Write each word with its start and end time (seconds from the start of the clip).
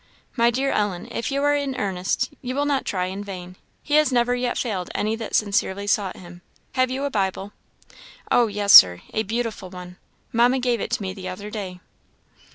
"My 0.35 0.49
dear 0.49 0.71
Ellen, 0.71 1.07
if 1.11 1.29
you 1.29 1.43
are 1.43 1.53
in 1.55 1.75
earnest, 1.75 2.33
you 2.41 2.55
will 2.55 2.65
not 2.65 2.85
try 2.85 3.05
in 3.05 3.23
vain. 3.23 3.55
He 3.83 4.01
never 4.11 4.33
yet 4.33 4.57
failed 4.57 4.89
any 4.95 5.15
that 5.15 5.35
sincerely 5.35 5.85
sought 5.85 6.17
him. 6.17 6.41
Have 6.71 6.89
you 6.89 7.03
a 7.03 7.11
Bible?" 7.11 7.53
"Oh 8.31 8.47
yes 8.47 8.73
Sir! 8.73 9.03
a 9.13 9.21
beautiful 9.21 9.69
one; 9.69 9.97
Mamma 10.33 10.57
gave 10.57 10.81
it 10.81 10.89
to 10.93 11.03
me 11.03 11.13
the 11.13 11.27
other 11.29 11.51
day." 11.51 11.81